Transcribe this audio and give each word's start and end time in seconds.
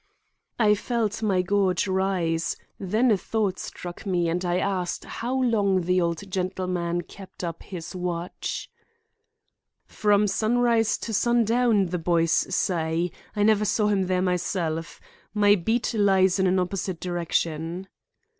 I 0.57 0.73
felt 0.73 1.21
my 1.21 1.43
gorge 1.43 1.87
rise; 1.87 2.55
then 2.79 3.11
a 3.11 3.17
thought 3.17 3.59
struck 3.59 4.03
me 4.03 4.29
and 4.29 4.43
I 4.43 4.57
asked 4.57 5.05
how 5.05 5.35
long 5.39 5.81
the 5.81 6.01
old 6.01 6.31
gentleman 6.31 7.03
kept 7.03 7.43
up 7.43 7.61
his 7.61 7.95
watch. 7.95 8.71
"From 9.85 10.25
sunrise 10.25 10.97
to 10.97 11.13
sundown, 11.13 11.85
the 11.85 11.99
boys 11.99 12.31
say. 12.31 13.11
I 13.35 13.43
never 13.43 13.63
saw 13.63 13.89
him 13.89 14.07
there 14.07 14.23
myself. 14.23 14.99
My 15.35 15.53
beat 15.53 15.93
lies 15.93 16.39
in 16.39 16.47
an 16.47 16.57
opposite 16.57 16.99
direction." 16.99 17.87